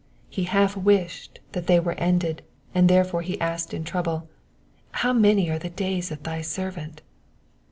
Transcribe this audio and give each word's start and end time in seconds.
He 0.31 0.45
half 0.45 0.75
wished 0.75 1.41
that 1.51 1.67
they 1.67 1.79
were 1.79 1.93
ended, 1.93 2.41
and 2.73 2.89
therefore 2.89 3.21
he 3.21 3.39
asked 3.39 3.71
in 3.71 3.83
trouble, 3.83 4.27
How 4.93 5.13
many 5.13 5.47
are 5.51 5.59
the 5.59 5.69
days 5.69 6.09
of 6.09 6.23
thy 6.23 6.41
servant? 6.41 7.03